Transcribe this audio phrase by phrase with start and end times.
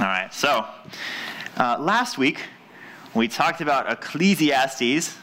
[0.00, 0.64] All right, so
[1.58, 2.40] uh, last week
[3.14, 5.14] we talked about Ecclesiastes.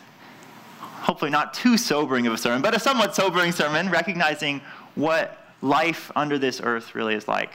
[0.79, 4.61] Hopefully, not too sobering of a sermon, but a somewhat sobering sermon, recognizing
[4.93, 7.53] what life under this earth really is like.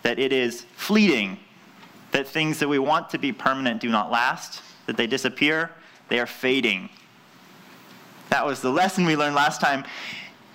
[0.00, 1.38] That it is fleeting,
[2.12, 5.72] that things that we want to be permanent do not last, that they disappear,
[6.08, 6.88] they are fading.
[8.30, 9.84] That was the lesson we learned last time.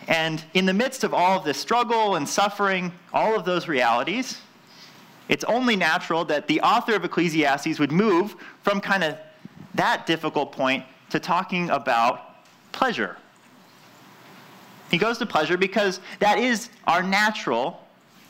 [0.07, 4.41] And in the midst of all of this struggle and suffering, all of those realities,
[5.29, 9.17] it's only natural that the author of Ecclesiastes would move from kind of
[9.75, 13.17] that difficult point to talking about pleasure.
[14.89, 17.85] He goes to pleasure because that is our natural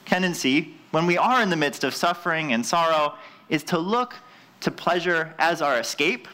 [0.06, 3.16] tendency when we are in the midst of suffering and sorrow
[3.50, 4.16] is to look
[4.62, 6.28] to pleasure as our escape,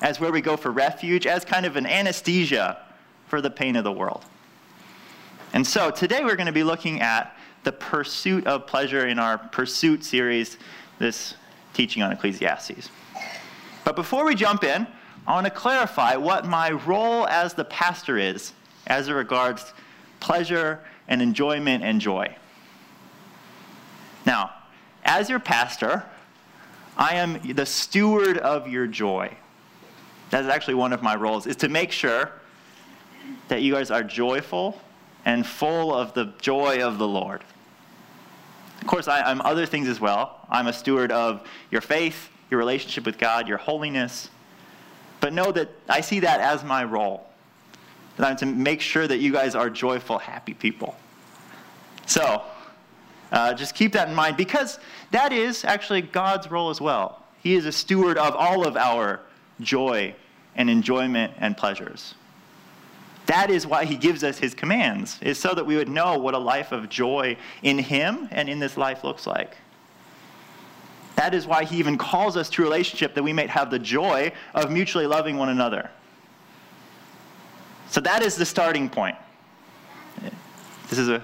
[0.00, 2.78] as where we go for refuge, as kind of an anesthesia
[3.26, 4.24] for the pain of the world.
[5.52, 9.38] And so today we're going to be looking at the pursuit of pleasure in our
[9.38, 10.58] Pursuit series,
[10.98, 11.34] this
[11.74, 12.90] teaching on Ecclesiastes.
[13.84, 14.86] But before we jump in,
[15.26, 18.52] I want to clarify what my role as the pastor is
[18.86, 19.72] as it regards
[20.18, 22.34] pleasure and enjoyment and joy.
[24.26, 24.50] Now,
[25.04, 26.04] as your pastor,
[26.96, 29.36] I am the steward of your joy.
[30.30, 32.30] That is actually one of my roles, is to make sure
[33.48, 34.80] that you guys are joyful
[35.24, 37.42] and full of the joy of the Lord.
[38.80, 40.46] Of course, I, am other things as well.
[40.48, 44.30] I'm a steward of your faith, your relationship with God, your holiness.
[45.20, 47.26] But know that I see that as my role.
[48.16, 50.96] That I'm to make sure that you guys are joyful, happy people.
[52.06, 52.42] So,
[53.30, 54.78] uh, just keep that in mind because
[55.10, 57.22] that is actually God's role as well.
[57.42, 59.20] He is a steward of all of our
[59.60, 60.14] joy
[60.56, 62.14] and enjoyment and pleasures.
[63.30, 66.34] That is why he gives us his commands, is so that we would know what
[66.34, 69.56] a life of joy in him and in this life looks like.
[71.14, 73.78] That is why he even calls us to a relationship that we might have the
[73.78, 75.90] joy of mutually loving one another.
[77.88, 79.14] So that is the starting point.
[80.88, 81.22] This is a,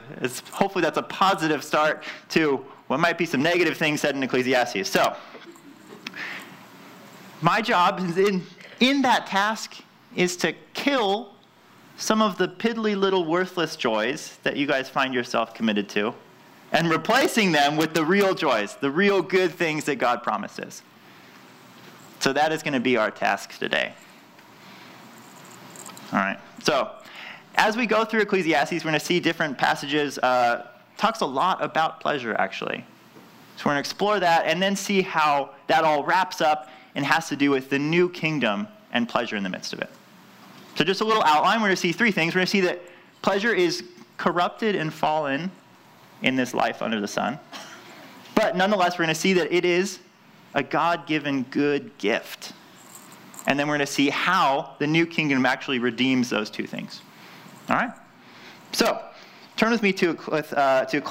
[0.52, 4.88] hopefully that's a positive start to what might be some negative things said in Ecclesiastes.
[4.88, 5.16] So,
[7.42, 8.46] my job in,
[8.78, 9.78] in that task
[10.14, 11.32] is to kill
[11.96, 16.14] some of the piddly little worthless joys that you guys find yourself committed to
[16.72, 20.82] and replacing them with the real joys, the real good things that God promises.
[22.20, 23.94] So that is going to be our task today.
[26.12, 26.38] All right.
[26.62, 26.90] So,
[27.56, 30.18] as we go through Ecclesiastes, we're going to see different passages.
[30.18, 32.84] Uh, talks a lot about pleasure, actually.
[33.56, 37.04] So we're going to explore that and then see how that all wraps up and
[37.04, 39.90] has to do with the new kingdom and pleasure in the midst of it.
[40.76, 41.60] So, just a little outline.
[41.60, 42.34] We're going to see three things.
[42.34, 42.82] We're going to see that
[43.22, 43.82] pleasure is
[44.18, 45.50] corrupted and fallen
[46.22, 47.38] in this life under the sun.
[48.34, 50.00] But nonetheless, we're going to see that it is
[50.52, 52.52] a God given good gift.
[53.46, 57.00] And then we're going to see how the new kingdom actually redeems those two things.
[57.70, 57.92] All right?
[58.72, 59.02] So,
[59.56, 61.02] turn with me to, uh, to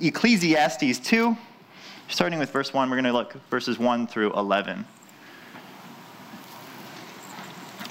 [0.00, 1.36] Ecclesiastes 2.
[2.08, 4.84] Starting with verse 1, we're going to look verses 1 through 11.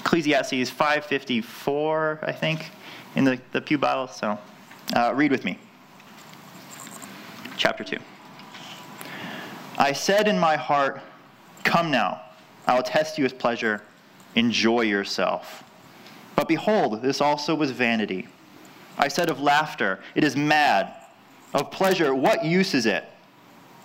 [0.08, 2.70] Ecclesiastes 554, I think,
[3.14, 4.08] in the, the Pew Bible.
[4.08, 4.38] So
[4.96, 5.58] uh, read with me.
[7.58, 7.98] Chapter 2.
[9.76, 11.02] I said in my heart,
[11.62, 12.22] Come now,
[12.66, 13.82] I will test you with pleasure.
[14.34, 15.62] Enjoy yourself.
[16.36, 18.28] But behold, this also was vanity.
[18.96, 20.90] I said of laughter, It is mad.
[21.52, 23.04] Of pleasure, what use is it?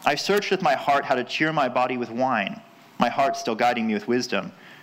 [0.05, 2.61] I searched with my heart how to cheer my body with wine,
[2.97, 4.53] my heart still guiding me with wisdom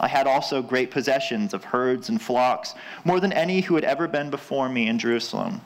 [0.00, 2.74] I had also great possessions of herds and flocks,
[3.04, 5.60] more than any who had ever been before me in Jerusalem.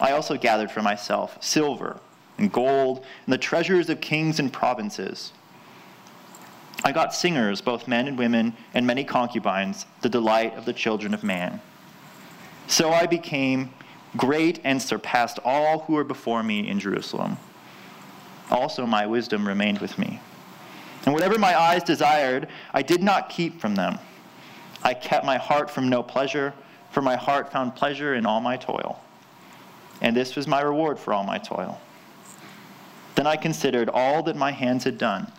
[0.00, 1.98] I also gathered for myself silver
[2.38, 5.32] and gold and the treasures of kings and provinces.
[6.84, 11.12] I got singers, both men and women, and many concubines, the delight of the children
[11.12, 11.60] of man.
[12.68, 13.70] So I became
[14.16, 17.38] great and surpassed all who were before me in Jerusalem.
[18.50, 20.20] Also, my wisdom remained with me
[21.08, 23.98] and whatever my eyes desired, I did not keep from them.
[24.82, 26.52] I kept my heart from no pleasure,
[26.90, 29.00] for my heart found pleasure in all my toil.
[30.02, 31.80] And this was my reward for all my toil.
[33.14, 35.32] Then I considered all that my hands had done,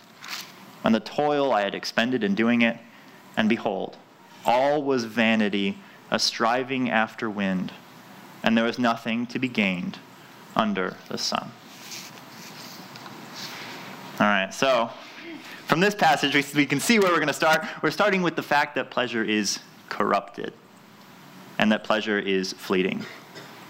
[0.84, 2.78] and the toil I had expended in doing it,
[3.38, 3.96] And behold,
[4.48, 5.78] all was vanity,
[6.10, 7.74] a striving after wind,
[8.42, 10.00] and there was nothing to be gained
[10.56, 11.52] under the sun.
[14.20, 14.90] All right, so
[15.70, 17.64] from this passage, we can see where we're going to start.
[17.84, 20.52] We're starting with the fact that pleasure is corrupted
[21.60, 23.06] and that pleasure is fleeting.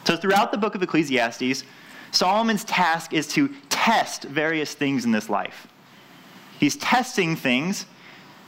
[0.05, 1.65] So, throughout the book of Ecclesiastes,
[2.11, 5.67] Solomon's task is to test various things in this life.
[6.57, 7.85] He's testing things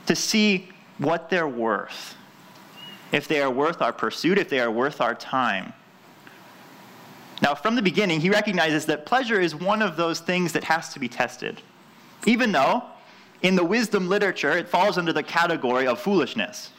[0.06, 2.16] to see what they're worth.
[3.12, 5.74] If they are worth our pursuit, if they are worth our time.
[7.42, 10.88] Now, from the beginning, he recognizes that pleasure is one of those things that has
[10.94, 11.60] to be tested.
[12.24, 12.84] Even though,
[13.42, 16.70] in the wisdom literature, it falls under the category of foolishness.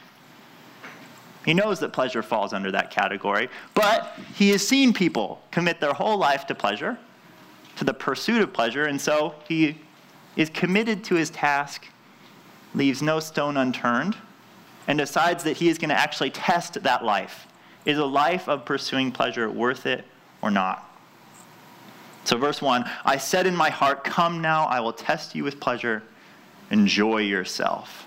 [1.44, 5.92] He knows that pleasure falls under that category, but he has seen people commit their
[5.92, 6.98] whole life to pleasure,
[7.76, 9.78] to the pursuit of pleasure, and so he
[10.36, 11.86] is committed to his task,
[12.74, 14.16] leaves no stone unturned,
[14.88, 17.46] and decides that he is going to actually test that life.
[17.84, 20.06] Is a life of pursuing pleasure worth it
[20.40, 20.90] or not?
[22.24, 25.60] So, verse 1 I said in my heart, Come now, I will test you with
[25.60, 26.02] pleasure.
[26.70, 28.06] Enjoy yourself.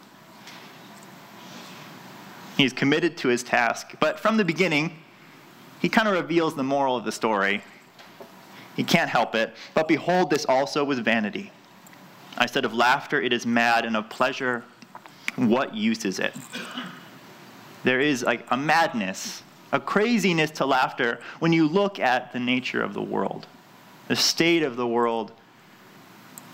[2.58, 3.94] He's committed to his task.
[4.00, 4.98] But from the beginning,
[5.80, 7.64] he kind of reveals the moral of the story.
[8.76, 9.56] He can't help it.
[9.74, 11.52] But behold, this also was vanity.
[12.38, 14.64] I said, Of laughter it is mad, and of pleasure,
[15.36, 16.36] what use is it?
[17.84, 22.82] There is like a madness, a craziness to laughter when you look at the nature
[22.82, 23.48] of the world,
[24.08, 25.32] the state of the world.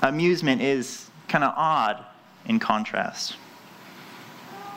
[0.02, 2.06] Amusement is kind of odd
[2.46, 3.38] in contrast.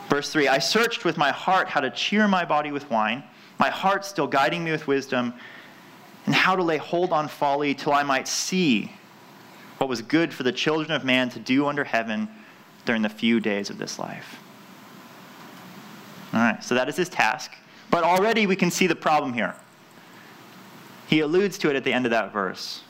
[0.09, 3.23] Verse 3 I searched with my heart how to cheer my body with wine,
[3.59, 5.35] my heart still guiding me with wisdom,
[6.25, 8.91] and how to lay hold on folly till I might see
[9.77, 12.27] what was good for the children of man to do under heaven
[12.87, 14.41] during the few days of this life.
[16.33, 17.53] All right, so that is his task.
[17.91, 19.55] But already we can see the problem here.
[21.07, 22.81] He alludes to it at the end of that verse.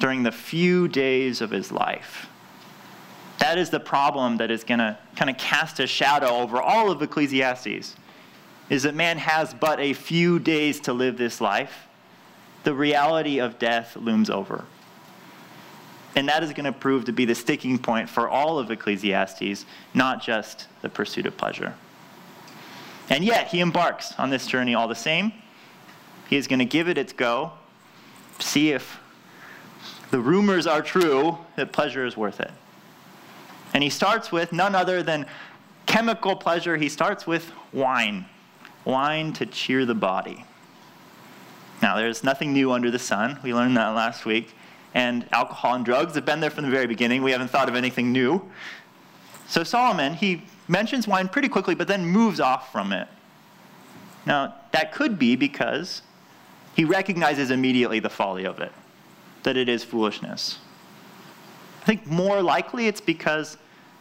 [0.00, 2.28] During the few days of his life.
[3.48, 6.90] That is the problem that is going to kind of cast a shadow over all
[6.90, 7.96] of Ecclesiastes.
[8.68, 11.86] Is that man has but a few days to live this life.
[12.64, 14.66] The reality of death looms over.
[16.14, 19.64] And that is going to prove to be the sticking point for all of Ecclesiastes,
[19.94, 21.72] not just the pursuit of pleasure.
[23.08, 25.32] And yet, he embarks on this journey all the same.
[26.28, 27.52] He is going to give it its go,
[28.40, 29.00] see if
[30.10, 32.50] the rumors are true that pleasure is worth it.
[33.78, 35.24] And he starts with none other than
[35.86, 36.76] chemical pleasure.
[36.76, 38.26] He starts with wine.
[38.84, 40.44] Wine to cheer the body.
[41.80, 43.38] Now, there's nothing new under the sun.
[43.40, 44.52] We learned that last week.
[44.94, 47.22] And alcohol and drugs have been there from the very beginning.
[47.22, 48.50] We haven't thought of anything new.
[49.46, 53.06] So, Solomon, he mentions wine pretty quickly, but then moves off from it.
[54.26, 56.02] Now, that could be because
[56.74, 58.72] he recognizes immediately the folly of it,
[59.44, 60.58] that it is foolishness.
[61.80, 63.56] I think more likely it's because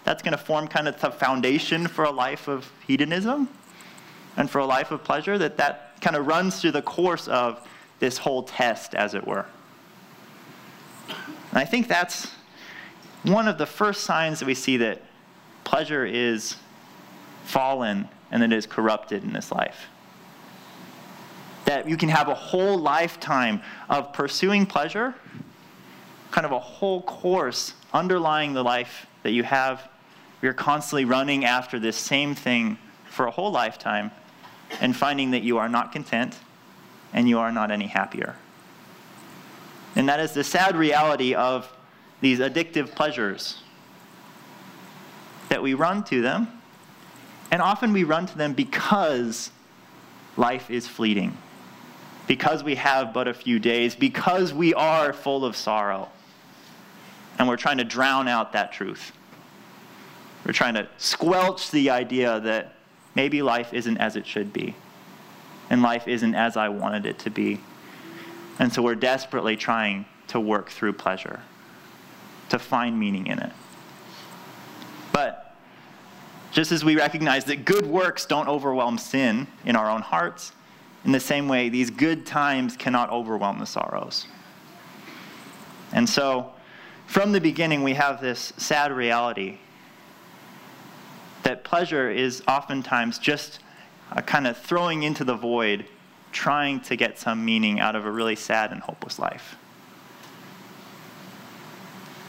[0.08, 3.50] that's going to form kind of the foundation for a life of hedonism
[4.38, 7.68] and for a life of pleasure, that that kind of runs through the course of
[8.00, 9.46] this whole test, as it were.
[11.10, 12.32] And I think that's
[13.24, 15.02] one of the first signs that we see that
[15.66, 16.56] pleasure is
[17.44, 19.88] fallen and that it is corrupted in this life.
[21.66, 25.16] That you can have a whole lifetime of pursuing pleasure
[26.32, 29.90] kind of a whole course underlying the life that you have.
[30.42, 32.78] You're constantly running after this same thing
[33.10, 34.12] for a whole lifetime
[34.82, 36.36] and finding that you are not content
[37.14, 38.36] and you are not any happier.
[39.96, 41.72] And that is the sad reality of
[42.22, 43.62] these addictive pleasures
[45.50, 46.48] that we run to them,
[47.52, 49.50] and often we run to them because
[50.36, 51.36] life is fleeting,
[52.28, 56.10] because we have but a few days, because we are full of sorrow
[57.40, 59.12] and we're trying to drown out that truth.
[60.48, 62.72] We're trying to squelch the idea that
[63.16, 64.76] maybe life isn't as it should be,
[65.70, 67.60] and life isn't as I wanted it to be.
[68.58, 71.42] And so we're desperately trying to work through pleasure,
[72.48, 73.52] to find meaning in it.
[75.12, 75.54] But
[76.52, 80.54] just as we recognize that good works don't overwhelm sin in our own hearts,
[81.04, 84.28] in the same way, these good times cannot overwhelm the sorrows.
[85.92, 86.54] And so,
[87.06, 89.58] from the beginning, we have this sad reality
[91.44, 93.60] that pleasure is oftentimes just
[94.12, 95.86] a kind of throwing into the void,
[96.32, 99.56] trying to get some meaning out of a really sad and hopeless life.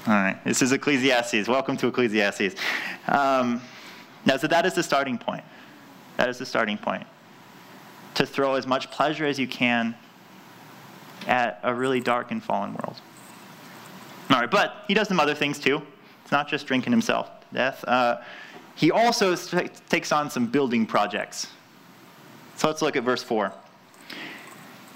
[0.07, 1.49] All right, this is Ecclesiastes.
[1.49, 2.55] Welcome to Ecclesiastes.
[3.09, 3.61] Um,
[4.25, 5.45] Now, so that is the starting point.
[6.17, 7.07] That is the starting point.
[8.15, 9.95] To throw as much pleasure as you can
[11.27, 13.00] at a really dark and fallen world.
[14.31, 15.81] All right, but he does some other things too.
[16.23, 17.85] It's not just drinking himself to death.
[17.87, 18.19] Uh,
[18.79, 21.49] he also takes on some building projects.
[22.55, 23.53] So let's look at verse 4.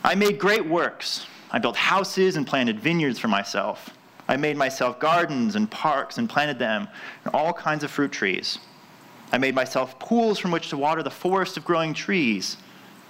[0.05, 1.27] I made great works.
[1.51, 3.91] I built houses and planted vineyards for myself.
[4.29, 6.87] I made myself gardens and parks and planted them,
[7.25, 8.61] and all kinds of fruit trees.
[9.33, 12.59] I made myself pools from which to water the forest of growing trees,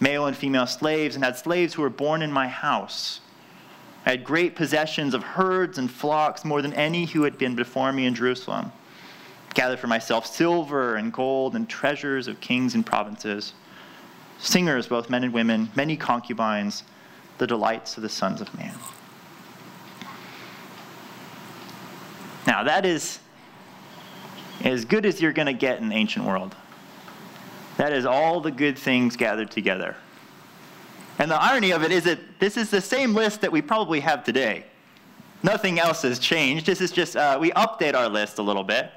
[0.00, 3.20] male and female slaves, and had slaves who were born in my house.
[4.06, 7.92] I had great possessions of herds and flocks, more than any who had been before
[7.92, 8.72] me in Jerusalem.
[9.54, 13.52] Gathered for myself silver and gold and treasures of kings and provinces,
[14.38, 16.84] singers, both men and women, many concubines,
[17.38, 18.74] the delights of the sons of man.
[22.46, 23.18] Now, that is
[24.64, 26.54] as good as you're going to get in the ancient world.
[27.76, 29.96] That is all the good things gathered together.
[31.18, 34.00] And the irony of it is that this is the same list that we probably
[34.00, 34.64] have today.
[35.42, 36.66] Nothing else has changed.
[36.66, 38.90] This is just, uh, we update our list a little bit.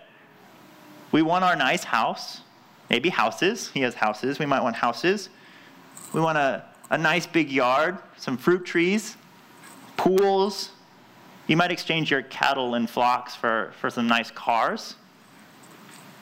[1.15, 2.41] We want our nice house,
[2.89, 3.69] maybe houses.
[3.69, 4.37] He has houses.
[4.37, 5.29] We might want houses.
[6.11, 9.15] We want a, a nice big yard, some fruit trees,
[9.95, 10.71] pools,
[11.47, 14.95] you might exchange your cattle and flocks for, for some nice cars.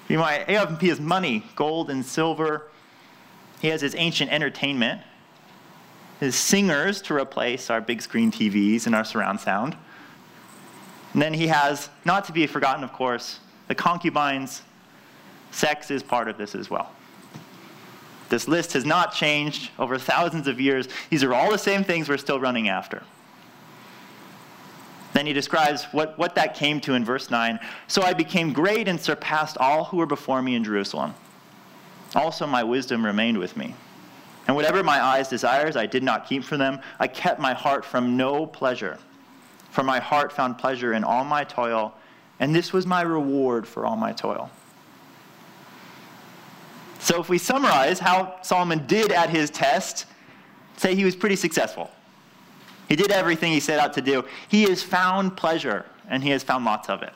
[0.07, 2.67] You might have his money, gold and silver.
[3.61, 5.01] He has his ancient entertainment,
[6.19, 9.75] his singers to replace our big screen TVs and our surround sound.
[11.13, 14.61] And then he has, not to be forgotten, of course, the concubines.
[15.53, 16.91] Sex is part of this as well.
[18.29, 20.87] This list has not changed over thousands of years.
[21.11, 23.03] These are all the same things we're still running after.
[25.13, 27.59] Then he describes what, what that came to in verse 9.
[27.87, 31.13] So I became great and surpassed all who were before me in Jerusalem.
[32.15, 33.75] Also, my wisdom remained with me.
[34.47, 36.81] And whatever my eyes desires, I did not keep from them.
[36.99, 38.97] I kept my heart from no pleasure.
[39.69, 41.93] For my heart found pleasure in all my toil,
[42.39, 44.49] and this was my reward for all my toil.
[47.03, 50.05] So, if we summarize how Solomon did at his test,
[50.77, 51.91] say he was pretty successful.
[52.87, 54.23] He did everything he set out to do.
[54.47, 57.11] He has found pleasure, and he has found lots of it.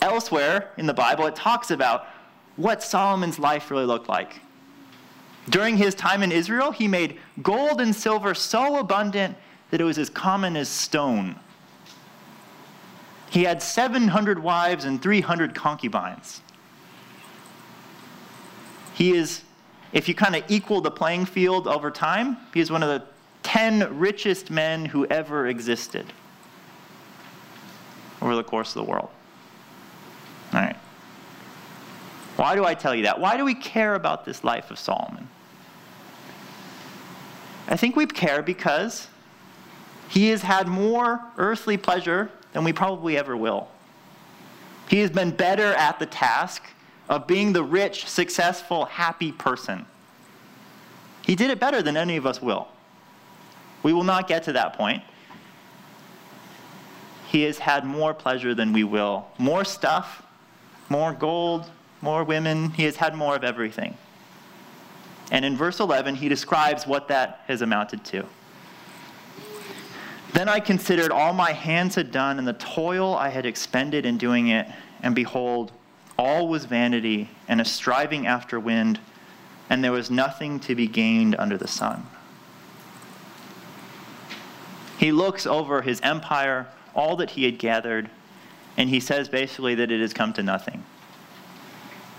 [0.00, 2.06] Elsewhere in the Bible, it talks about
[2.56, 4.40] what Solomon's life really looked like.
[5.50, 9.36] During his time in Israel, he made gold and silver so abundant
[9.70, 11.36] that it was as common as stone.
[13.28, 16.40] He had 700 wives and 300 concubines.
[18.96, 19.42] He is,
[19.92, 23.06] if you kind of equal the playing field over time, he is one of the
[23.42, 26.06] 10 richest men who ever existed
[28.22, 29.10] over the course of the world.
[30.54, 30.76] All right.
[32.36, 33.20] Why do I tell you that?
[33.20, 35.28] Why do we care about this life of Solomon?
[37.68, 39.08] I think we care because
[40.08, 43.68] he has had more earthly pleasure than we probably ever will.
[44.88, 46.62] He has been better at the task
[47.08, 49.86] of being the rich, successful, happy person.
[51.24, 52.68] He did it better than any of us will.
[53.82, 55.02] We will not get to that point.
[57.28, 59.26] He has had more pleasure than we will.
[59.38, 60.22] More stuff,
[60.88, 61.70] more gold,
[62.00, 62.70] more women.
[62.70, 63.96] He has had more of everything.
[65.30, 68.24] And in verse 11, he describes what that has amounted to.
[70.32, 74.18] Then I considered all my hands had done and the toil I had expended in
[74.18, 74.66] doing it,
[75.02, 75.72] and behold,
[76.18, 78.98] all was vanity and a striving after wind,
[79.68, 82.06] and there was nothing to be gained under the sun.
[84.98, 88.08] He looks over his empire, all that he had gathered,
[88.76, 90.84] and he says basically that it has come to nothing.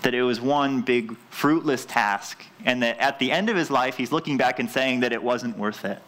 [0.02, 3.96] That it was one big fruitless task, and that at the end of his life,
[3.96, 6.00] he's looking back and saying that it wasn't worth it.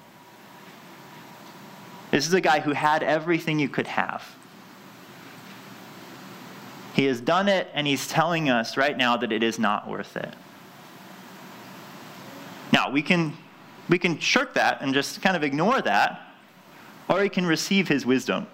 [2.10, 4.36] This is a guy who had everything you could have.
[7.00, 10.18] He has done it, and he's telling us right now that it is not worth
[10.18, 10.34] it.
[12.74, 13.32] Now, we can,
[13.88, 16.20] we can shirk that and just kind of ignore that
[17.08, 18.46] or we can receive his wisdom.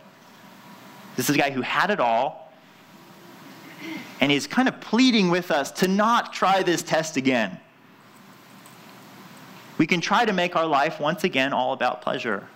[1.16, 2.52] This is a guy who had it all,
[4.20, 7.58] and he's kind of pleading with us to not try this test again.
[9.76, 12.46] We can try to make our life once again all about pleasure.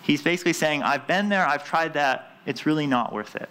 [0.00, 3.50] He's basically saying, I've been there, I've tried that, it's really not worth it.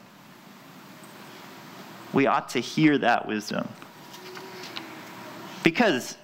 [2.13, 3.67] We ought to hear that wisdom.
[5.63, 6.17] Because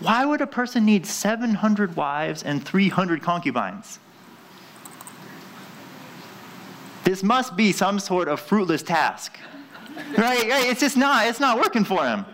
[0.00, 3.98] why would a person need 700 wives and 300 concubines?
[7.04, 9.38] This must be some sort of fruitless task.
[10.16, 10.44] right?
[10.44, 12.26] It's just not, it's not working for him.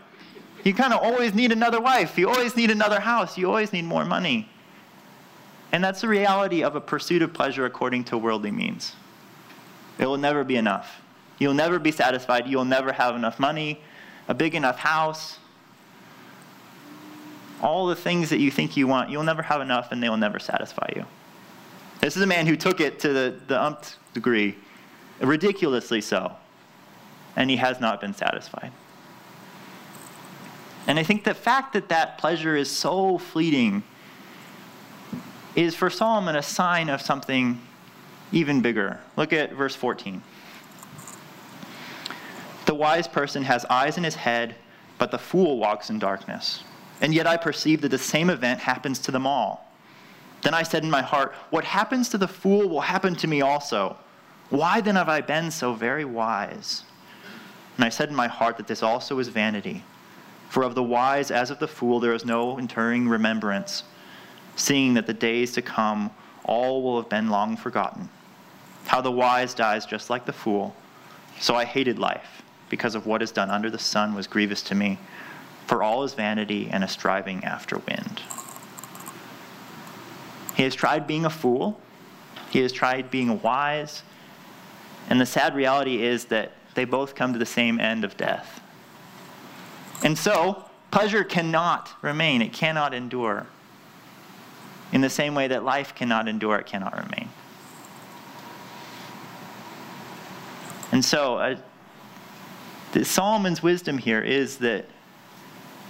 [0.65, 2.19] You kind of always need another wife.
[2.19, 3.39] You always need another house.
[3.39, 4.49] You always need more money.
[5.73, 8.95] And that's the reality of a pursuit of pleasure according to worldly means.
[9.99, 11.04] It will never be enough.
[11.39, 12.47] You'll never be satisfied.
[12.47, 13.81] You'll never have enough money,
[14.29, 15.39] a big enough house.
[17.63, 20.17] All the things that you think you want, you'll never have enough and they will
[20.17, 21.05] never satisfy you.
[22.01, 24.57] This is a man who took it to the, the umpth degree,
[25.21, 26.33] ridiculously so,
[27.37, 28.73] and he has not been satisfied.
[30.87, 33.83] And I think the fact that that pleasure is so fleeting
[35.57, 37.61] is for Solomon a sign of something
[38.33, 39.01] even bigger.
[39.17, 40.23] Look at verse 14.
[42.75, 44.57] The wise person has eyes in his head,
[44.99, 46.65] but the fool walks in darkness.
[47.01, 49.73] And yet I perceive that the same event happens to them all.
[50.43, 53.43] Then I said in my heart, What happens to the fool will happen to me
[53.43, 53.97] also.
[54.51, 56.83] Why then have I been so very wise?
[57.77, 59.85] And I said in my heart that this also is vanity.
[60.49, 63.85] For of the wise as of the fool there is no enduring remembrance,
[64.57, 66.11] seeing that the days to come
[66.43, 68.09] all will have been long forgotten.
[68.87, 70.75] How the wise dies just like the fool.
[71.39, 74.75] So I hated life, because of what is done under the sun was grievous to
[74.75, 74.99] me,
[75.67, 78.23] for all is vanity and a striving after wind.
[80.57, 81.81] He has tried being a fool,
[82.51, 84.03] he has tried being wise,
[85.09, 88.61] and the sad reality is that they both come to the same end of death.
[90.03, 93.47] And so, pleasure cannot remain, it cannot endure.
[94.93, 97.29] In the same way that life cannot endure, it cannot remain.
[100.93, 101.57] And so, uh,
[103.03, 104.85] Solomon's wisdom here is that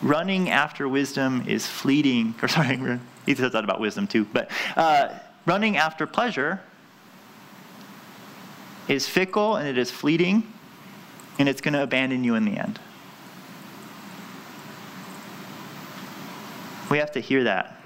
[0.01, 2.35] running after wisdom is fleeting.
[2.43, 2.79] Or sorry,
[3.27, 4.27] he says that about wisdom too.
[4.33, 5.11] But uh,
[5.45, 6.61] running after pleasure
[8.89, 10.53] is fickle and it is fleeting,
[11.39, 12.79] and it's going to abandon you in the end.
[16.91, 17.81] We have to hear that.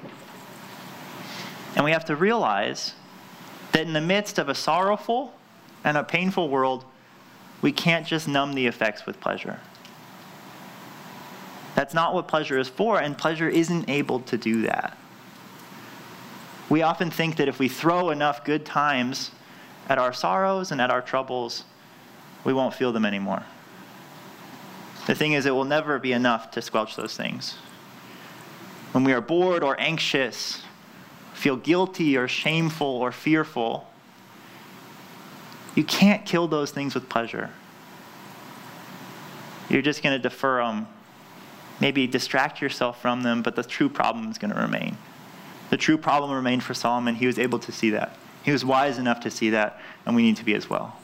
[1.76, 2.94] And we have to realize
[3.72, 5.32] that in the midst of a sorrowful
[5.84, 6.84] and a painful world,
[7.62, 9.60] we can't just numb the effects with pleasure.
[11.74, 14.96] That's not what pleasure is for, and pleasure isn't able to do that.
[16.68, 19.30] We often think that if we throw enough good times
[19.88, 21.64] at our sorrows and at our troubles,
[22.44, 23.42] we won't feel them anymore.
[25.06, 27.54] The thing is, it will never be enough to squelch those things.
[28.92, 30.62] When we are bored or anxious,
[31.32, 33.88] feel guilty or shameful or fearful,
[35.78, 37.50] you can't kill those things with pleasure.
[39.70, 40.88] You're just going to defer them,
[41.80, 44.98] maybe distract yourself from them, but the true problem is going to remain.
[45.70, 47.14] The true problem remained for Solomon.
[47.14, 48.16] He was able to see that.
[48.42, 50.96] He was wise enough to see that, and we need to be as well.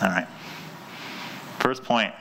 [0.00, 0.26] All right.
[1.58, 2.14] First point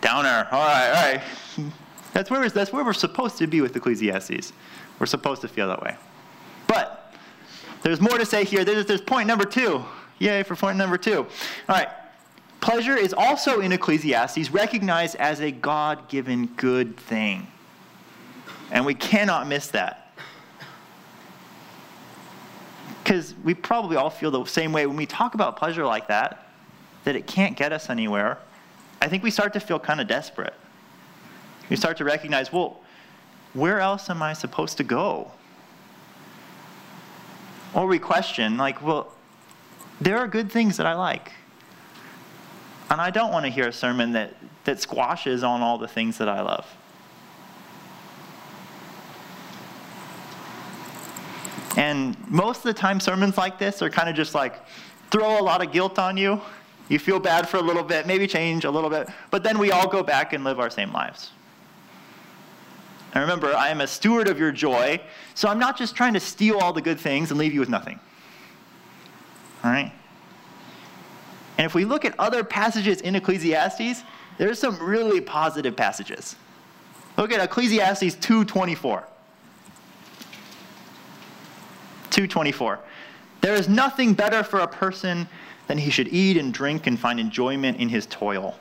[0.00, 0.48] downer.
[0.50, 1.22] All right, all right.
[2.14, 4.52] That's where, that's where we're supposed to be with Ecclesiastes.
[4.98, 5.96] We're supposed to feel that way.
[7.82, 8.64] There's more to say here.
[8.64, 9.84] There's, there's point number two.
[10.18, 11.18] Yay for point number two.
[11.18, 11.26] All
[11.68, 11.88] right.
[12.60, 17.48] Pleasure is also in Ecclesiastes recognized as a God given good thing.
[18.70, 20.12] And we cannot miss that.
[23.02, 26.46] Because we probably all feel the same way when we talk about pleasure like that,
[27.02, 28.38] that it can't get us anywhere.
[29.00, 30.54] I think we start to feel kind of desperate.
[31.68, 32.80] We start to recognize, well,
[33.54, 35.32] where else am I supposed to go?
[37.74, 39.12] Or we question, like, well,
[40.00, 41.32] there are good things that I like.
[42.90, 46.18] And I don't want to hear a sermon that, that squashes on all the things
[46.18, 46.66] that I love.
[51.76, 54.60] And most of the time, sermons like this are kind of just like
[55.10, 56.40] throw a lot of guilt on you.
[56.88, 59.70] You feel bad for a little bit, maybe change a little bit, but then we
[59.70, 61.30] all go back and live our same lives.
[63.12, 65.00] And remember, I am a steward of your joy,
[65.34, 67.68] so I'm not just trying to steal all the good things and leave you with
[67.68, 68.00] nothing.
[69.62, 69.92] All right?
[71.58, 74.02] And if we look at other passages in Ecclesiastes,
[74.38, 76.36] there's some really positive passages.
[77.18, 79.04] Look at Ecclesiastes 2:24.
[82.10, 82.78] 2:24.
[83.42, 85.28] There is nothing better for a person
[85.66, 88.58] than he should eat and drink and find enjoyment in his toil.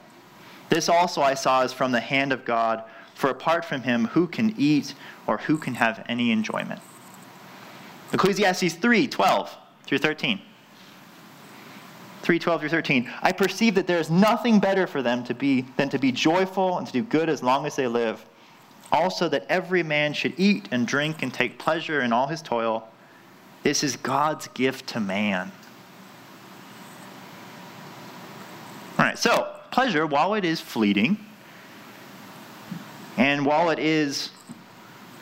[0.70, 2.84] This also I saw is from the hand of God
[3.22, 4.96] for apart from him, who can eat
[5.28, 6.82] or who can have any enjoyment?
[8.12, 10.42] Ecclesiastes 3 12 through 13.
[12.24, 13.12] 3 12 through 13.
[13.22, 16.80] I perceive that there is nothing better for them to be than to be joyful
[16.80, 18.26] and to do good as long as they live.
[18.92, 22.90] Also, that every man should eat and drink and take pleasure in all his toil.
[23.62, 25.52] This is God's gift to man.
[28.98, 31.24] All right, so pleasure, while it is fleeting,
[33.18, 34.32] and while it is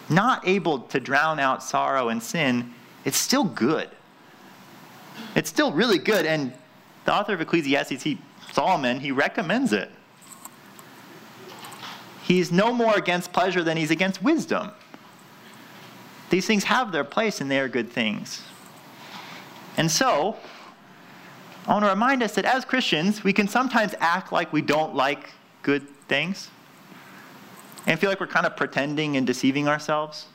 [0.10, 2.74] not able to drown out sorrow and sin,
[3.06, 3.90] it's still good.
[5.36, 6.26] It's still really good.
[6.26, 6.54] And
[7.06, 8.20] the author of Ecclesiastes, he,
[8.52, 9.92] Solomon, he recommends it.
[12.24, 14.72] He's no more against pleasure than he's against wisdom.
[16.30, 18.44] These things have their place and they are good things.
[19.78, 20.38] And so,
[21.66, 24.94] I want to remind us that as Christians, we can sometimes act like we don't
[24.94, 25.32] like
[25.64, 26.50] good things
[27.90, 30.28] and feel like we're kind of pretending and deceiving ourselves.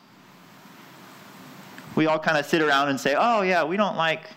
[1.94, 4.28] We all kind of sit around and say, oh, yeah, we don't like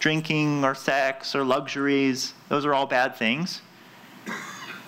[0.00, 2.32] drinking or sex or luxuries.
[2.48, 3.60] Those are all bad things.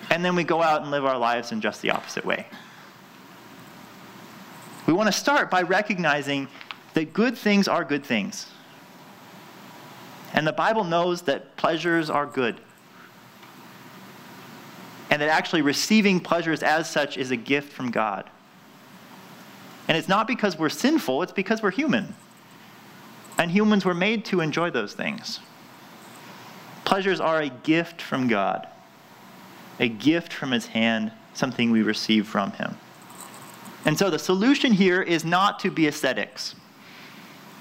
[0.09, 2.47] And then we go out and live our lives in just the opposite way.
[4.87, 6.47] We want to start by recognizing
[6.95, 8.47] that good things are good things.
[10.33, 12.59] And the Bible knows that pleasures are good
[15.11, 18.29] and that actually receiving pleasures as such is a gift from God.
[19.87, 22.15] And it's not because we're sinful, it's because we're human.
[23.37, 25.41] And humans were made to enjoy those things.
[26.85, 28.67] Pleasures are a gift from God,
[29.79, 32.77] a gift from His hand, something we receive from Him.
[33.83, 36.55] And so the solution here is not to be ascetics.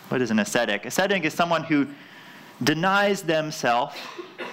[0.08, 0.86] What is an ascetic?
[0.86, 1.88] Ascetic is someone who
[2.62, 3.96] denies themselves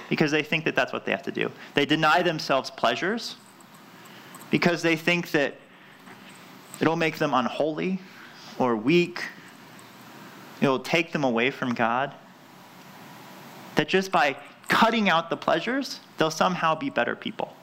[0.09, 1.51] because they think that that's what they have to do.
[1.73, 3.35] They deny themselves pleasures
[4.49, 5.55] because they think that
[6.79, 7.99] it'll make them unholy
[8.59, 9.23] or weak.
[10.61, 12.13] It'll take them away from God.
[13.75, 17.53] That just by cutting out the pleasures, they'll somehow be better people.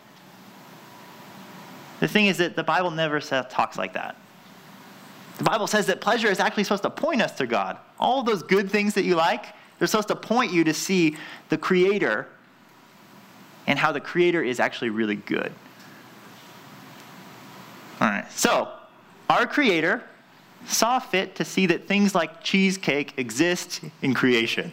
[2.00, 4.16] The thing is that the Bible never talks like that.
[5.38, 7.78] The Bible says that pleasure is actually supposed to point us to God.
[7.98, 9.46] All those good things that you like,
[9.78, 11.16] they're supposed to point you to see
[11.48, 12.28] the Creator
[13.66, 15.52] and how the Creator is actually really good.
[18.00, 18.68] All right, so
[19.30, 20.02] our Creator
[20.66, 24.72] saw fit to see that things like cheesecake exist in creation.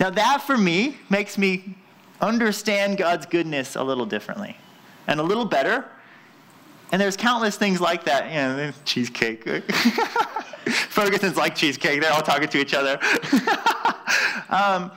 [0.00, 1.76] now, that for me makes me
[2.20, 4.56] understand God's goodness a little differently
[5.06, 5.84] and a little better.
[6.92, 8.28] And there's countless things like that.
[8.28, 9.44] You know, cheesecake.
[10.90, 12.00] Ferguson's like cheesecake.
[12.00, 12.98] They're all talking to each other.
[14.48, 14.92] um,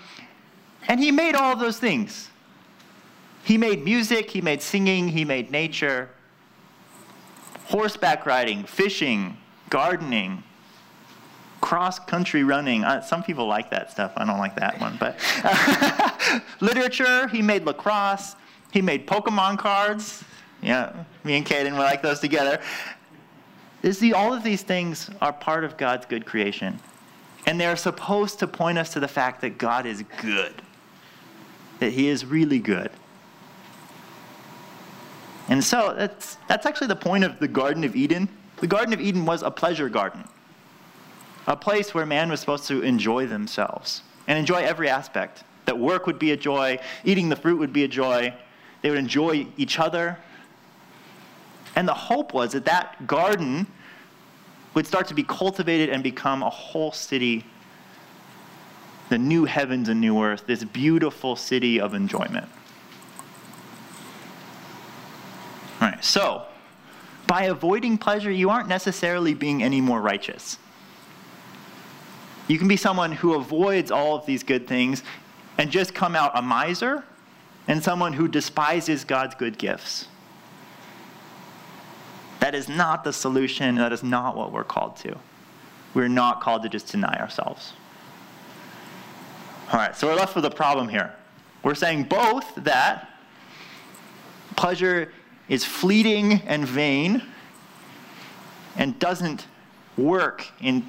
[0.87, 2.29] and he made all those things.
[3.43, 6.09] He made music, he made singing, he made nature,
[7.65, 9.37] horseback riding, fishing,
[9.69, 10.43] gardening,
[11.61, 12.83] cross country running.
[12.83, 14.13] Uh, some people like that stuff.
[14.15, 14.97] I don't like that one.
[14.99, 15.17] But
[16.61, 18.35] literature, he made lacrosse,
[18.71, 20.23] he made Pokemon cards.
[20.61, 22.59] Yeah, me and Kaden, we like those together.
[23.89, 26.79] See, all of these things are part of God's good creation.
[27.45, 30.61] And they're supposed to point us to the fact that God is good
[31.79, 32.91] that he is really good.
[35.49, 38.27] And so that's, that's actually the point of the Garden of Eden.
[38.57, 40.27] The Garden of Eden was a pleasure garden,
[41.45, 45.43] a place where man was supposed to enjoy themselves and enjoy every aspect.
[45.65, 48.33] That work would be a joy, eating the fruit would be a joy,
[48.81, 50.17] they would enjoy each other.
[51.75, 53.67] And the hope was that that garden
[54.73, 57.45] would start to be cultivated and become a whole city
[59.09, 62.47] the new heavens and new earth, this beautiful city of enjoyment.
[65.79, 66.45] All right, so
[67.27, 70.57] by avoiding pleasure, you aren't necessarily being any more righteous.
[72.47, 75.03] You can be someone who avoids all of these good things
[75.57, 77.03] and just come out a miser
[77.67, 80.07] and someone who despises God's good gifts.
[82.39, 83.75] That is not the solution.
[83.75, 85.17] That is not what we're called to.
[85.93, 87.73] We're not called to just deny ourselves.
[89.69, 91.13] All right, so we're left with a problem here.
[91.61, 93.09] We're saying both that
[94.55, 95.11] pleasure
[95.49, 97.21] is fleeting and vain
[98.77, 99.45] and doesn't
[99.97, 100.85] work in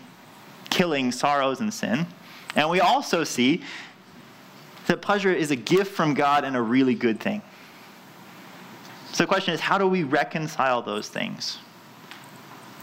[0.71, 2.07] killing sorrows and sin.
[2.55, 3.63] And we also see
[4.87, 7.43] that pleasure is a gift from God and a really good thing.
[9.13, 11.59] So the question is how do we reconcile those things?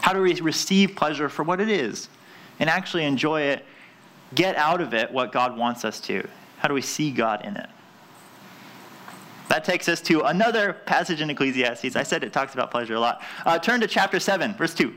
[0.02, 2.10] How do we receive pleasure for what it is
[2.60, 3.64] and actually enjoy it
[4.34, 6.26] get out of it what God wants us to?
[6.58, 7.68] How do we see God in it?
[9.48, 11.94] That takes us to another passage in Ecclesiastes.
[11.94, 13.22] I said it talks about pleasure a lot.
[13.44, 14.94] Uh, turn to chapter 7, verse 2.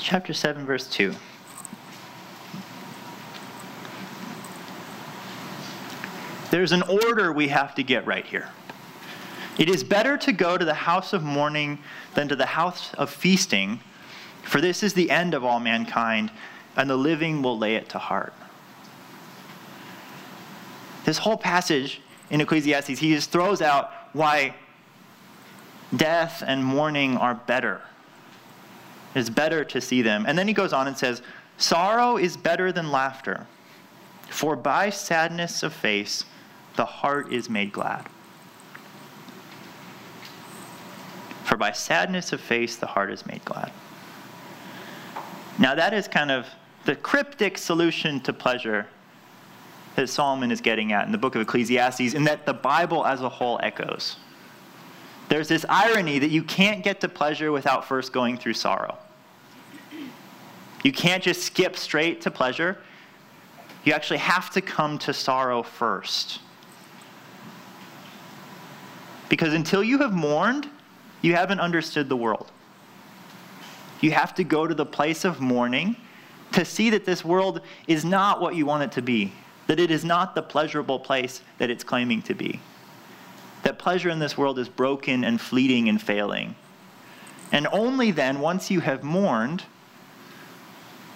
[0.00, 1.14] Chapter 7, verse 2.
[6.50, 8.48] There's an order we have to get right here.
[9.58, 11.78] It is better to go to the house of mourning
[12.14, 13.80] than to the house of feasting
[14.48, 16.30] for this is the end of all mankind,
[16.74, 18.32] and the living will lay it to heart.
[21.04, 24.54] This whole passage in Ecclesiastes, he just throws out why
[25.94, 27.82] death and mourning are better.
[29.14, 30.24] It's better to see them.
[30.26, 31.20] And then he goes on and says,
[31.58, 33.46] Sorrow is better than laughter,
[34.30, 36.24] for by sadness of face
[36.76, 38.06] the heart is made glad.
[41.44, 43.72] For by sadness of face the heart is made glad.
[45.58, 46.46] Now, that is kind of
[46.84, 48.86] the cryptic solution to pleasure
[49.96, 53.20] that Solomon is getting at in the book of Ecclesiastes, and that the Bible as
[53.20, 54.16] a whole echoes.
[55.28, 58.96] There's this irony that you can't get to pleasure without first going through sorrow.
[60.84, 62.78] You can't just skip straight to pleasure.
[63.84, 66.40] You actually have to come to sorrow first.
[69.28, 70.70] Because until you have mourned,
[71.20, 72.52] you haven't understood the world.
[74.00, 75.96] You have to go to the place of mourning
[76.52, 79.32] to see that this world is not what you want it to be,
[79.66, 82.60] that it is not the pleasurable place that it's claiming to be.
[83.64, 86.54] That pleasure in this world is broken and fleeting and failing.
[87.50, 89.64] And only then, once you have mourned,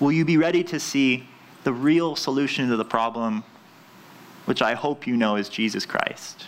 [0.00, 1.28] will you be ready to see
[1.64, 3.44] the real solution to the problem,
[4.46, 6.46] which I hope you know is Jesus Christ.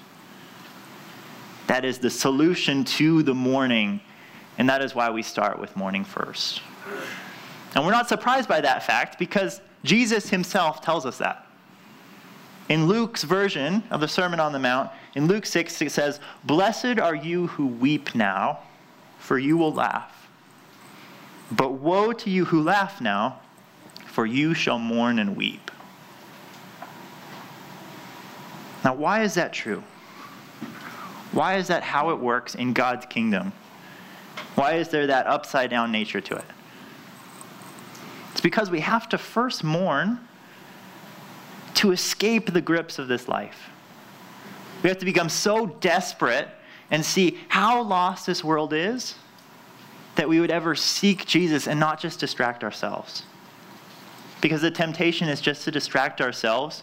[1.67, 4.01] That is the solution to the mourning,
[4.59, 6.61] and that is why we start with mourning first.
[7.75, 11.47] And we're not surprised by that fact because Jesus himself tells us that.
[12.69, 16.99] In Luke's version of the Sermon on the Mount, in Luke 6, it says, Blessed
[16.99, 18.61] are you who weep now,
[19.19, 20.29] for you will laugh.
[21.53, 23.41] But woe to you who laugh now,
[24.07, 25.71] for you shall mourn and weep.
[28.83, 29.83] Now, why is that true?
[31.33, 33.53] Why is that how it works in God's kingdom?
[34.55, 36.45] Why is there that upside down nature to it?
[38.33, 40.21] It's because we have to first mourn
[41.75, 43.71] to escape the grips of this life.
[44.83, 46.49] We have to become so desperate
[46.91, 49.15] and see how lost this world is
[50.17, 53.25] that we would ever seek Jesus and not just distract ourselves.
[54.41, 56.83] Because the temptation is just to distract ourselves,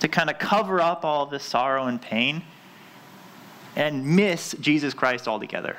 [0.00, 2.42] to kind of cover up all of this sorrow and pain,
[3.76, 5.76] and miss Jesus Christ altogether.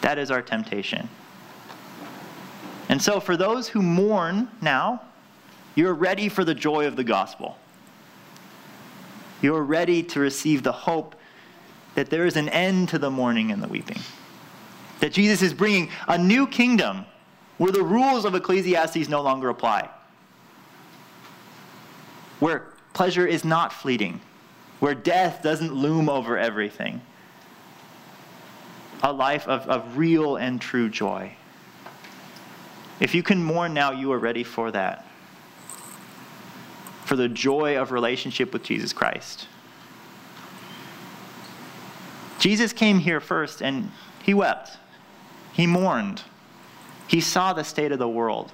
[0.00, 1.08] That is our temptation.
[2.88, 5.02] And so, for those who mourn now,
[5.74, 7.56] you're ready for the joy of the gospel.
[9.42, 11.14] You're ready to receive the hope
[11.94, 13.98] that there is an end to the mourning and the weeping.
[15.00, 17.04] That Jesus is bringing a new kingdom
[17.58, 19.88] where the rules of Ecclesiastes no longer apply,
[22.40, 24.20] where pleasure is not fleeting,
[24.80, 27.00] where death doesn't loom over everything.
[29.02, 31.34] A life of, of real and true joy.
[33.00, 35.06] If you can mourn now, you are ready for that.
[37.04, 39.46] For the joy of relationship with Jesus Christ.
[42.38, 43.90] Jesus came here first and
[44.22, 44.76] he wept.
[45.52, 46.22] He mourned.
[47.06, 48.52] He saw the state of the world.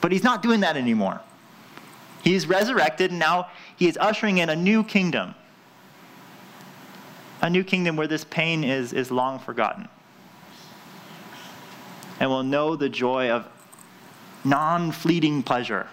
[0.00, 1.20] But he's not doing that anymore.
[2.22, 5.34] He's resurrected, and now he is ushering in a new kingdom.
[7.42, 9.88] A new kingdom where this pain is, is long forgotten.
[12.20, 13.48] And will know the joy of
[14.44, 15.88] non fleeting pleasure.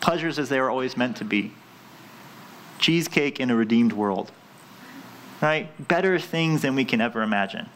[0.00, 1.52] Pleasures as they were always meant to be.
[2.80, 4.32] Cheesecake in a redeemed world.
[5.40, 5.70] Right?
[5.86, 7.68] Better things than we can ever imagine.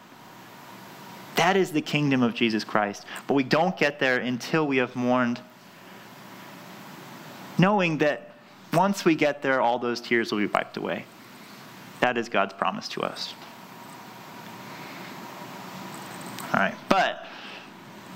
[1.36, 3.04] That is the kingdom of Jesus Christ.
[3.28, 5.40] But we don't get there until we have mourned,
[7.56, 8.32] knowing that
[8.72, 11.04] once we get there, all those tears will be wiped away.
[12.00, 13.34] That is God's promise to us.
[16.54, 17.26] All right, but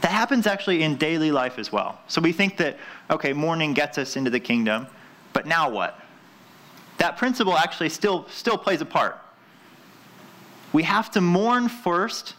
[0.00, 2.00] that happens actually in daily life as well.
[2.06, 2.78] So we think that,
[3.10, 4.86] okay, mourning gets us into the kingdom,
[5.32, 5.98] but now what?
[6.98, 9.18] That principle actually still, still plays a part.
[10.72, 12.34] We have to mourn first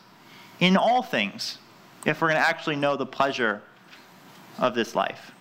[0.60, 1.58] in all things
[2.06, 3.62] if we're going to actually know the pleasure
[4.58, 5.32] of this life.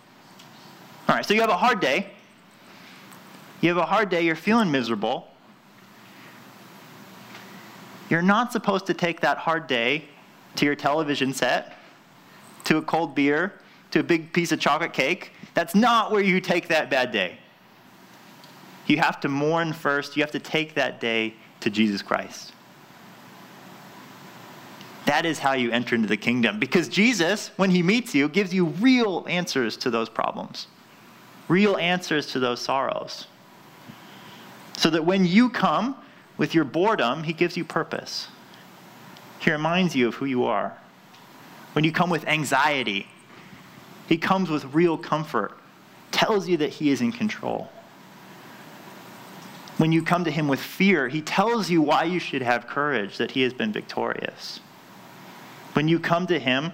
[1.09, 2.11] All right, so you have a hard day.
[3.61, 5.30] You have a hard day, you're feeling miserable.
[8.11, 10.05] You're not supposed to take that hard day
[10.57, 11.75] to your television set,
[12.65, 13.55] to a cold beer,
[13.93, 15.33] to a big piece of chocolate cake.
[15.55, 17.39] That's not where you take that bad day.
[18.87, 20.17] You have to mourn first.
[20.17, 22.53] You have to take that day to Jesus Christ.
[25.07, 26.59] That is how you enter into the kingdom.
[26.59, 30.67] Because Jesus, when he meets you, gives you real answers to those problems,
[31.49, 33.29] real answers to those sorrows.
[34.77, 35.97] So that when you come
[36.41, 38.29] with your boredom, he gives you purpose.
[39.41, 40.75] He reminds you of who you are.
[41.75, 43.09] When you come with anxiety,
[44.09, 45.53] he comes with real comfort
[46.11, 47.69] tells you that he is in control.
[49.77, 53.19] When you come to him with fear, he tells you why you should have courage,
[53.19, 54.61] that he has been victorious.
[55.75, 56.73] When you come to him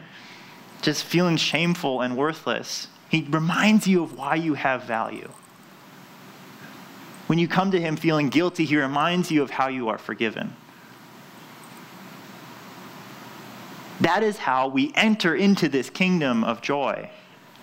[0.80, 5.32] just feeling shameful and worthless, he reminds you of why you have value.
[7.26, 10.54] When you come to him feeling guilty, he reminds you of how you are forgiven.
[14.00, 17.10] That is how we enter into this kingdom of joy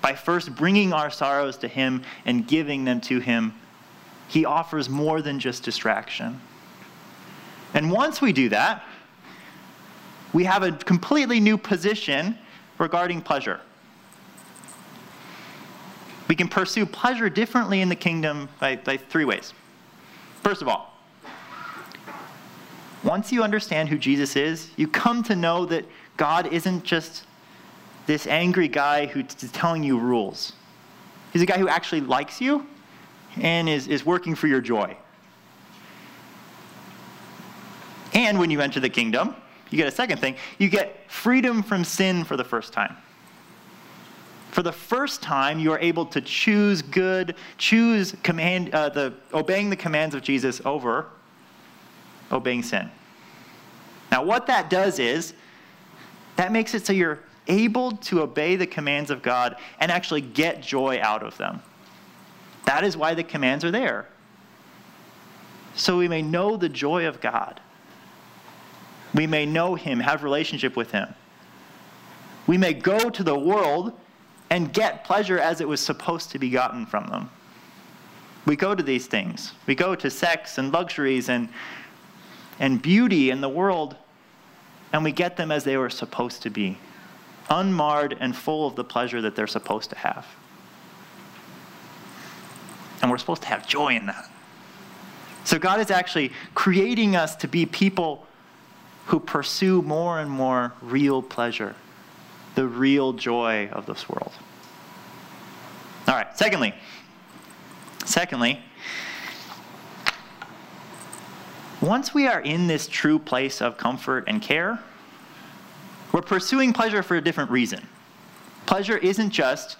[0.02, 3.54] by first bringing our sorrows to him and giving them to him.
[4.28, 6.42] He offers more than just distraction.
[7.74, 8.84] And once we do that,
[10.34, 12.38] we have a completely new position
[12.80, 13.62] regarding pleasure.
[16.34, 19.54] We can pursue pleasure differently in the kingdom by, by three ways.
[20.42, 20.98] First of all,
[23.04, 25.86] once you understand who Jesus is, you come to know that
[26.18, 27.26] God isn't just
[28.08, 30.54] this angry guy who's telling you rules.
[31.34, 32.66] He's a guy who actually likes you
[33.38, 34.98] and is, is working for your joy.
[38.16, 39.36] And when you enter the kingdom,
[39.70, 42.98] you get a second thing you get freedom from sin for the first time.
[44.54, 49.72] For the first time, you are able to choose good, choose command, uh, the, obeying
[49.72, 51.08] the commands of Jesus over
[52.32, 52.92] obeying sin.
[54.12, 55.34] Now, what that does is
[56.36, 60.62] that makes it so you're able to obey the commands of God and actually get
[60.62, 61.60] joy out of them.
[62.66, 64.08] That is why the commands are there.
[65.74, 67.60] So we may know the joy of God.
[69.16, 71.08] We may know him, have relationship with him.
[72.46, 73.94] We may go to the world
[74.54, 77.28] and get pleasure as it was supposed to be gotten from them.
[78.46, 79.54] We go to these things.
[79.66, 81.50] We go to sex and luxuries and,
[82.60, 83.96] and beauty in the world,
[84.94, 86.78] and we get them as they were supposed to be,
[87.50, 90.28] unmarred and full of the pleasure that they're supposed to have.
[93.02, 94.30] And we're supposed to have joy in that.
[95.46, 98.28] So God is actually creating us to be people
[99.08, 101.74] who pursue more and more real pleasure,
[102.56, 104.32] the real joy of this world.
[106.08, 106.74] All right, secondly,
[108.06, 108.60] secondly,
[111.82, 114.80] once we are in this true place of comfort and care,
[116.12, 117.88] we're pursuing pleasure for a different reason.
[118.66, 119.78] Pleasure isn't just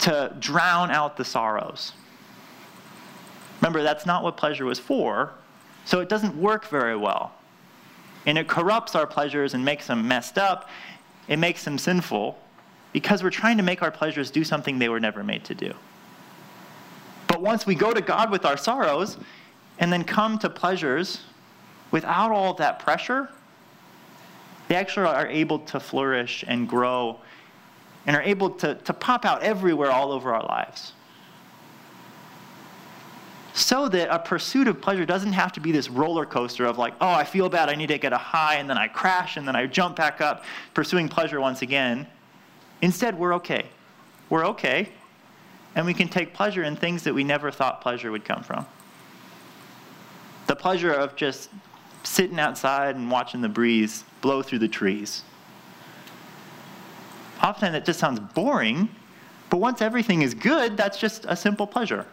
[0.00, 1.92] to drown out the sorrows.
[3.60, 5.32] Remember, that's not what pleasure was for,
[5.84, 7.32] so it doesn't work very well
[8.26, 10.68] and it corrupts our pleasures and makes them messed up.
[11.28, 12.38] It makes them sinful
[12.92, 15.74] because we're trying to make our pleasures do something they were never made to do.
[17.26, 19.18] But once we go to God with our sorrows
[19.78, 21.22] and then come to pleasures
[21.90, 23.28] without all that pressure,
[24.68, 27.20] they actually are able to flourish and grow
[28.06, 30.92] and are able to, to pop out everywhere all over our lives
[33.56, 36.92] so that a pursuit of pleasure doesn't have to be this roller coaster of like,
[37.00, 39.48] oh, I feel bad, I need to get a high, and then I crash, and
[39.48, 42.06] then I jump back up, pursuing pleasure once again.
[42.82, 43.64] Instead, we're okay.
[44.28, 44.90] We're okay,
[45.74, 48.66] and we can take pleasure in things that we never thought pleasure would come from.
[50.48, 51.48] The pleasure of just
[52.02, 55.22] sitting outside and watching the breeze blow through the trees.
[57.40, 58.90] Often that just sounds boring,
[59.48, 62.04] but once everything is good, that's just a simple pleasure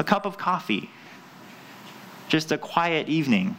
[0.00, 0.88] a cup of coffee,
[2.26, 3.54] just a quiet evening.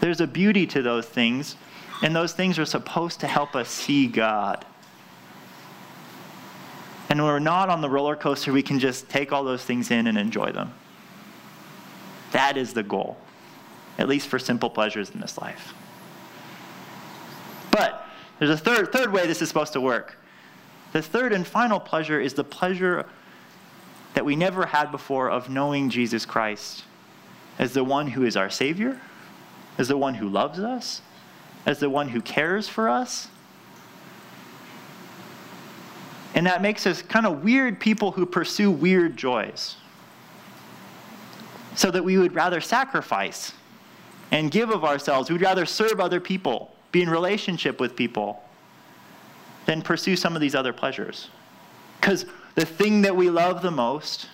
[0.00, 1.56] There's a beauty to those things,
[2.02, 4.64] and those things are supposed to help us see God.
[7.10, 9.90] And when we're not on the roller coaster, we can just take all those things
[9.90, 10.72] in and enjoy them.
[12.32, 13.18] That is the goal,
[13.98, 15.74] at least for simple pleasures in this life.
[17.70, 18.06] But
[18.38, 20.16] there's a third, third way this is supposed to work.
[20.94, 23.04] The third and final pleasure is the pleasure
[24.20, 26.84] that we never had before of knowing Jesus Christ
[27.58, 29.00] as the one who is our Savior,
[29.78, 31.00] as the one who loves us,
[31.64, 33.28] as the one who cares for us.
[36.34, 39.76] And that makes us kind of weird people who pursue weird joys.
[41.74, 43.54] So that we would rather sacrifice
[44.32, 45.30] and give of ourselves.
[45.30, 48.42] We'd rather serve other people, be in relationship with people,
[49.64, 51.30] than pursue some of these other pleasures.
[51.98, 54.28] Because the thing that we love the most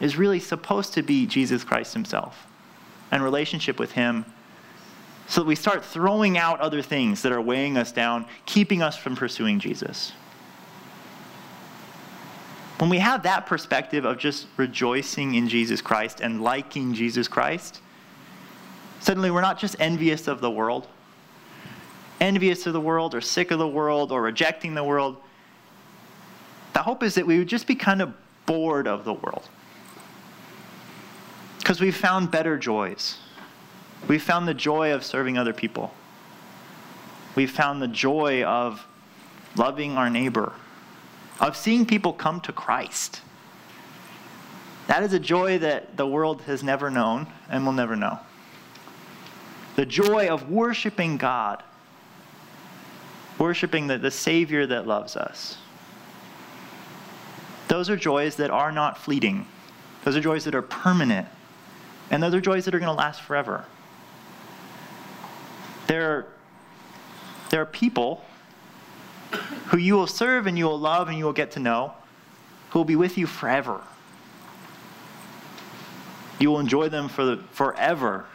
[0.00, 2.46] is really supposed to be Jesus Christ himself
[3.10, 4.24] and relationship with him
[5.28, 8.96] so that we start throwing out other things that are weighing us down, keeping us
[8.96, 10.12] from pursuing Jesus.
[12.78, 17.80] When we have that perspective of just rejoicing in Jesus Christ and liking Jesus Christ,
[19.00, 20.86] suddenly we're not just envious of the world,
[22.20, 25.16] envious of the world or sick of the world or rejecting the world
[26.86, 28.14] hope is that we would just be kind of
[28.46, 29.48] bored of the world.
[31.58, 33.18] Because we've found better joys.
[34.06, 35.92] We've found the joy of serving other people.
[37.34, 38.86] We've found the joy of
[39.56, 40.52] loving our neighbor,
[41.40, 43.20] of seeing people come to Christ.
[44.86, 48.20] That is a joy that the world has never known and will never know.
[49.74, 51.64] The joy of worshiping God,
[53.40, 55.58] worshiping the, the Savior that loves us.
[57.68, 59.46] Those are joys that are not fleeting.
[60.04, 61.28] Those are joys that are permanent.
[62.10, 63.64] And those are joys that are going to last forever.
[65.88, 66.26] There are,
[67.50, 68.24] there are people
[69.66, 71.94] who you will serve and you will love and you will get to know
[72.70, 73.80] who will be with you forever.
[76.38, 78.26] You will enjoy them for the, forever.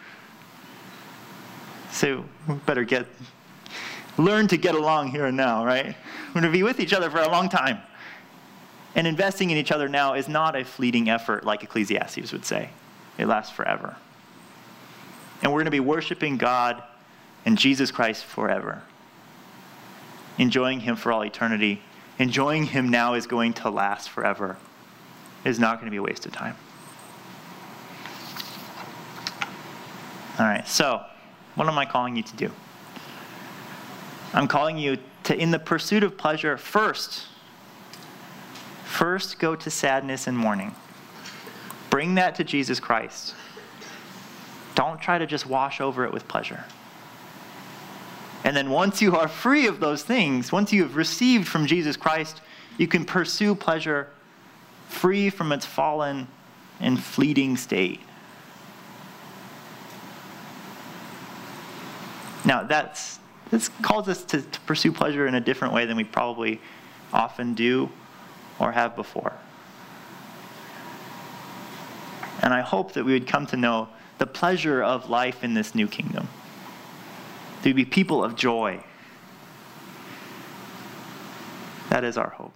[1.92, 3.06] So we better get
[4.18, 5.96] learn to get along here and now, right?
[6.28, 7.80] We're going to be with each other for a long time.
[8.96, 12.70] And investing in each other now is not a fleeting effort like Ecclesiastes would say.
[13.18, 13.96] It lasts forever.
[15.42, 16.84] And we're going to be worshiping God
[17.46, 18.84] and Jesus Christ forever.
[20.38, 21.82] Enjoying Him for all eternity.
[22.20, 24.58] Enjoying Him now is going to last forever.
[25.44, 26.56] It is not going to be a waste of time.
[30.38, 31.04] All right, so
[31.56, 32.52] what am I calling you to do?
[34.34, 37.26] I'm calling you to, in the pursuit of pleasure, first,
[39.02, 40.76] first go to sadness and mourning.
[41.90, 43.34] Bring that to Jesus Christ.
[44.76, 46.64] Don't try to just wash over it with pleasure.
[48.44, 51.98] And then once you are free of those things, once you have received from Jesus
[51.98, 52.42] Christ,
[52.78, 54.08] you can pursue pleasure
[54.88, 56.28] free from its fallen
[56.80, 58.02] and fleeting state.
[62.46, 63.18] Now, that's,
[63.50, 66.62] this calls us to, to pursue pleasure in a different way than we probably
[67.12, 67.90] often do
[68.62, 69.34] or have before.
[72.44, 73.90] And I hope that we would come to know
[74.20, 76.28] the pleasure of life in this new kingdom.
[77.64, 78.84] To be people of joy.
[81.90, 82.54] That is our hope.